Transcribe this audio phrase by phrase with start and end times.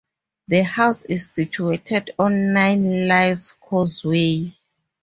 [0.47, 4.51] The house is situated on Nine Lives Causeway.